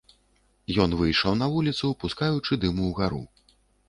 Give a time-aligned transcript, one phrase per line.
[0.85, 3.21] Ён выйшаў на вуліцу, пускаючы дым угару.